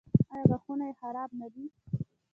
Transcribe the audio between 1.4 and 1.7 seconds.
دي؟